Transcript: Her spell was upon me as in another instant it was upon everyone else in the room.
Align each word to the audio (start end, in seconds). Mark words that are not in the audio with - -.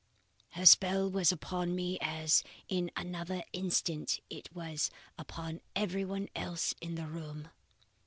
Her 0.53 0.65
spell 0.65 1.11
was 1.11 1.31
upon 1.31 1.75
me 1.75 1.99
as 2.01 2.43
in 2.67 2.89
another 2.95 3.43
instant 3.53 4.19
it 4.31 4.49
was 4.51 4.89
upon 5.15 5.61
everyone 5.75 6.27
else 6.35 6.73
in 6.81 6.95
the 6.95 7.05
room. 7.05 7.49